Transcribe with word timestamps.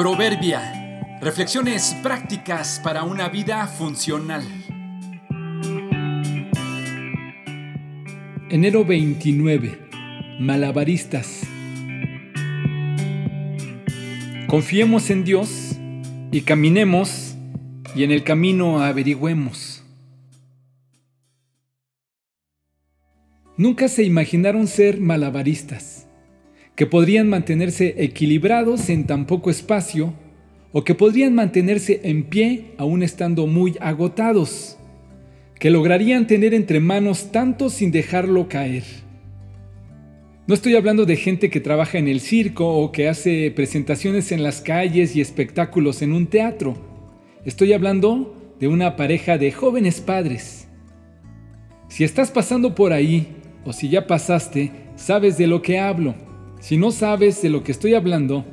Proverbia. 0.00 1.18
Reflexiones 1.20 1.94
prácticas 2.02 2.80
para 2.82 3.02
una 3.02 3.28
vida 3.28 3.66
funcional. 3.66 4.42
Enero 8.48 8.86
29. 8.86 9.78
Malabaristas. 10.40 11.42
Confiemos 14.46 15.10
en 15.10 15.24
Dios 15.24 15.76
y 16.32 16.40
caminemos 16.40 17.34
y 17.94 18.04
en 18.04 18.10
el 18.10 18.24
camino 18.24 18.80
averigüemos. 18.80 19.84
Nunca 23.58 23.86
se 23.88 24.04
imaginaron 24.04 24.66
ser 24.66 24.98
malabaristas 24.98 26.06
que 26.80 26.86
podrían 26.86 27.28
mantenerse 27.28 27.96
equilibrados 27.98 28.88
en 28.88 29.04
tan 29.04 29.26
poco 29.26 29.50
espacio 29.50 30.14
o 30.72 30.82
que 30.82 30.94
podrían 30.94 31.34
mantenerse 31.34 32.00
en 32.04 32.22
pie 32.22 32.72
aún 32.78 33.02
estando 33.02 33.46
muy 33.46 33.76
agotados, 33.82 34.78
que 35.58 35.68
lograrían 35.68 36.26
tener 36.26 36.54
entre 36.54 36.80
manos 36.80 37.32
tanto 37.32 37.68
sin 37.68 37.90
dejarlo 37.90 38.48
caer. 38.48 38.84
No 40.46 40.54
estoy 40.54 40.74
hablando 40.74 41.04
de 41.04 41.16
gente 41.16 41.50
que 41.50 41.60
trabaja 41.60 41.98
en 41.98 42.08
el 42.08 42.18
circo 42.20 42.66
o 42.66 42.92
que 42.92 43.10
hace 43.10 43.50
presentaciones 43.50 44.32
en 44.32 44.42
las 44.42 44.62
calles 44.62 45.14
y 45.16 45.20
espectáculos 45.20 46.00
en 46.00 46.14
un 46.14 46.28
teatro. 46.28 46.78
Estoy 47.44 47.74
hablando 47.74 48.54
de 48.58 48.68
una 48.68 48.96
pareja 48.96 49.36
de 49.36 49.52
jóvenes 49.52 50.00
padres. 50.00 50.66
Si 51.88 52.04
estás 52.04 52.30
pasando 52.30 52.74
por 52.74 52.94
ahí 52.94 53.26
o 53.66 53.74
si 53.74 53.90
ya 53.90 54.06
pasaste, 54.06 54.72
sabes 54.96 55.36
de 55.36 55.46
lo 55.46 55.60
que 55.60 55.78
hablo. 55.78 56.29
Si 56.60 56.76
no 56.76 56.90
sabes 56.90 57.40
de 57.40 57.48
lo 57.48 57.64
que 57.64 57.72
estoy 57.72 57.94
hablando, 57.94 58.44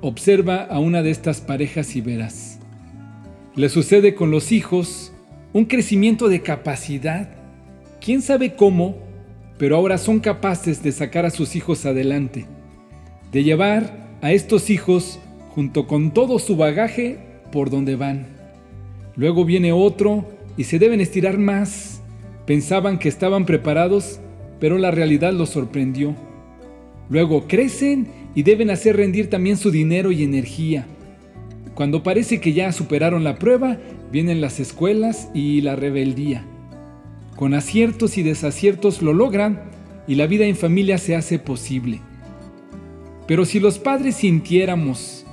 observa 0.00 0.62
a 0.62 0.78
una 0.78 1.02
de 1.02 1.10
estas 1.10 1.40
parejas 1.40 1.96
y 1.96 2.00
verás. 2.00 2.60
Le 3.56 3.68
sucede 3.68 4.14
con 4.14 4.30
los 4.30 4.52
hijos 4.52 5.12
un 5.52 5.64
crecimiento 5.64 6.28
de 6.28 6.40
capacidad. 6.40 7.28
¿Quién 8.00 8.22
sabe 8.22 8.54
cómo? 8.54 8.96
Pero 9.58 9.74
ahora 9.74 9.98
son 9.98 10.20
capaces 10.20 10.84
de 10.84 10.92
sacar 10.92 11.26
a 11.26 11.30
sus 11.30 11.56
hijos 11.56 11.84
adelante, 11.84 12.46
de 13.32 13.42
llevar 13.42 14.06
a 14.22 14.30
estos 14.30 14.70
hijos 14.70 15.18
junto 15.50 15.88
con 15.88 16.14
todo 16.14 16.38
su 16.38 16.56
bagaje 16.56 17.18
por 17.50 17.70
donde 17.70 17.96
van. 17.96 18.28
Luego 19.16 19.44
viene 19.44 19.72
otro 19.72 20.28
y 20.56 20.62
se 20.62 20.78
deben 20.78 21.00
estirar 21.00 21.38
más. 21.38 22.02
Pensaban 22.46 23.00
que 23.00 23.08
estaban 23.08 23.46
preparados, 23.46 24.20
pero 24.60 24.78
la 24.78 24.92
realidad 24.92 25.32
los 25.32 25.48
sorprendió 25.48 26.14
Luego 27.10 27.46
crecen 27.46 28.08
y 28.34 28.42
deben 28.42 28.70
hacer 28.70 28.96
rendir 28.96 29.30
también 29.30 29.56
su 29.56 29.70
dinero 29.70 30.12
y 30.12 30.22
energía. 30.22 30.86
Cuando 31.74 32.02
parece 32.02 32.40
que 32.40 32.52
ya 32.52 32.72
superaron 32.72 33.24
la 33.24 33.38
prueba, 33.38 33.78
vienen 34.12 34.40
las 34.40 34.60
escuelas 34.60 35.28
y 35.34 35.60
la 35.60 35.76
rebeldía. 35.76 36.44
Con 37.36 37.54
aciertos 37.54 38.18
y 38.18 38.22
desaciertos 38.22 39.00
lo 39.00 39.12
logran 39.12 39.62
y 40.06 40.16
la 40.16 40.26
vida 40.26 40.46
en 40.46 40.56
familia 40.56 40.98
se 40.98 41.14
hace 41.14 41.38
posible. 41.38 42.00
Pero 43.26 43.44
si 43.44 43.60
los 43.60 43.78
padres 43.78 44.16
sintiéramos 44.16 45.24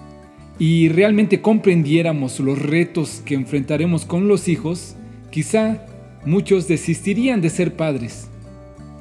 y 0.60 0.90
realmente 0.90 1.42
comprendiéramos 1.42 2.40
los 2.40 2.62
retos 2.62 3.22
que 3.26 3.36
enfrentaremos 3.36 4.06
con 4.06 4.28
los 4.28 4.48
hijos, 4.48 4.96
quizá 5.32 5.86
muchos 6.26 6.68
desistirían 6.68 7.42
de 7.42 7.50
ser 7.50 7.76
padres. 7.76 8.28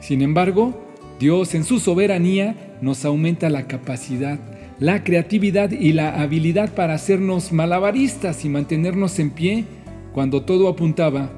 Sin 0.00 0.22
embargo, 0.22 0.83
Dios 1.24 1.54
en 1.54 1.64
su 1.64 1.78
soberanía 1.78 2.76
nos 2.82 3.06
aumenta 3.06 3.48
la 3.48 3.66
capacidad, 3.66 4.38
la 4.78 5.04
creatividad 5.04 5.70
y 5.70 5.94
la 5.94 6.20
habilidad 6.20 6.74
para 6.74 6.92
hacernos 6.92 7.50
malabaristas 7.50 8.44
y 8.44 8.50
mantenernos 8.50 9.18
en 9.18 9.30
pie 9.30 9.64
cuando 10.12 10.42
todo 10.42 10.68
apuntaba 10.68 11.30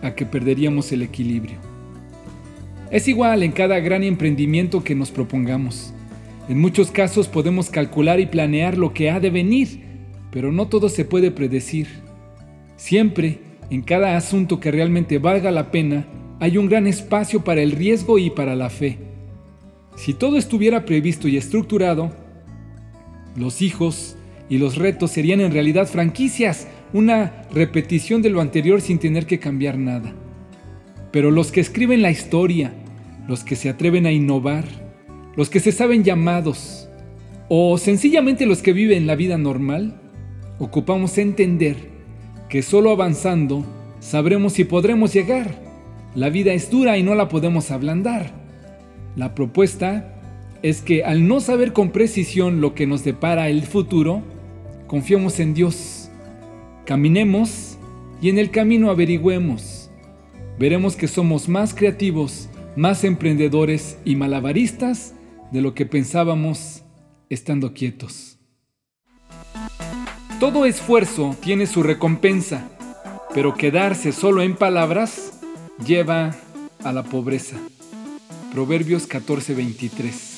a 0.00 0.14
que 0.14 0.26
perderíamos 0.26 0.92
el 0.92 1.02
equilibrio. 1.02 1.56
Es 2.92 3.08
igual 3.08 3.42
en 3.42 3.50
cada 3.50 3.80
gran 3.80 4.04
emprendimiento 4.04 4.84
que 4.84 4.94
nos 4.94 5.10
propongamos. 5.10 5.92
En 6.48 6.60
muchos 6.60 6.92
casos 6.92 7.26
podemos 7.26 7.68
calcular 7.68 8.20
y 8.20 8.26
planear 8.26 8.78
lo 8.78 8.94
que 8.94 9.10
ha 9.10 9.18
de 9.18 9.30
venir, 9.30 9.80
pero 10.30 10.52
no 10.52 10.68
todo 10.68 10.88
se 10.88 11.04
puede 11.04 11.32
predecir. 11.32 11.88
Siempre, 12.76 13.40
en 13.70 13.82
cada 13.82 14.16
asunto 14.16 14.60
que 14.60 14.70
realmente 14.70 15.18
valga 15.18 15.50
la 15.50 15.72
pena, 15.72 16.06
hay 16.38 16.58
un 16.58 16.68
gran 16.68 16.86
espacio 16.86 17.42
para 17.42 17.60
el 17.60 17.72
riesgo 17.72 18.20
y 18.20 18.30
para 18.30 18.54
la 18.54 18.70
fe. 18.70 19.15
Si 19.96 20.12
todo 20.12 20.36
estuviera 20.36 20.84
previsto 20.84 21.26
y 21.26 21.38
estructurado, 21.38 22.12
los 23.34 23.62
hijos 23.62 24.16
y 24.48 24.58
los 24.58 24.76
retos 24.76 25.10
serían 25.10 25.40
en 25.40 25.52
realidad 25.52 25.88
franquicias, 25.88 26.68
una 26.92 27.42
repetición 27.52 28.22
de 28.22 28.30
lo 28.30 28.40
anterior 28.40 28.80
sin 28.80 28.98
tener 28.98 29.26
que 29.26 29.40
cambiar 29.40 29.78
nada. 29.78 30.14
Pero 31.10 31.30
los 31.30 31.50
que 31.50 31.60
escriben 31.60 32.02
la 32.02 32.10
historia, 32.10 32.74
los 33.26 33.42
que 33.42 33.56
se 33.56 33.70
atreven 33.70 34.06
a 34.06 34.12
innovar, 34.12 34.64
los 35.34 35.50
que 35.50 35.60
se 35.60 35.72
saben 35.72 36.04
llamados, 36.04 36.88
o 37.48 37.78
sencillamente 37.78 38.46
los 38.46 38.62
que 38.62 38.72
viven 38.72 39.06
la 39.06 39.16
vida 39.16 39.38
normal, 39.38 40.00
ocupamos 40.58 41.16
entender 41.18 41.76
que 42.48 42.62
solo 42.62 42.90
avanzando 42.90 43.64
sabremos 44.00 44.52
si 44.52 44.64
podremos 44.64 45.12
llegar. 45.12 45.54
La 46.14 46.28
vida 46.28 46.52
es 46.52 46.70
dura 46.70 46.98
y 46.98 47.02
no 47.02 47.14
la 47.14 47.28
podemos 47.28 47.70
ablandar. 47.70 48.45
La 49.16 49.34
propuesta 49.34 50.12
es 50.62 50.82
que 50.82 51.02
al 51.02 51.26
no 51.26 51.40
saber 51.40 51.72
con 51.72 51.90
precisión 51.90 52.60
lo 52.60 52.74
que 52.74 52.86
nos 52.86 53.02
depara 53.02 53.48
el 53.48 53.62
futuro, 53.62 54.22
confiemos 54.86 55.40
en 55.40 55.54
Dios, 55.54 56.10
caminemos 56.84 57.78
y 58.20 58.28
en 58.28 58.38
el 58.38 58.50
camino 58.50 58.90
averigüemos. 58.90 59.90
Veremos 60.58 60.96
que 60.96 61.08
somos 61.08 61.48
más 61.48 61.74
creativos, 61.74 62.50
más 62.76 63.04
emprendedores 63.04 63.98
y 64.04 64.16
malabaristas 64.16 65.14
de 65.50 65.62
lo 65.62 65.74
que 65.74 65.86
pensábamos 65.86 66.82
estando 67.30 67.72
quietos. 67.72 68.38
Todo 70.38 70.66
esfuerzo 70.66 71.34
tiene 71.40 71.66
su 71.66 71.82
recompensa, 71.82 72.68
pero 73.34 73.54
quedarse 73.54 74.12
solo 74.12 74.42
en 74.42 74.56
palabras 74.56 75.40
lleva 75.86 76.36
a 76.84 76.92
la 76.92 77.02
pobreza. 77.02 77.56
Proverbios 78.56 79.06
14:23. 79.06 80.35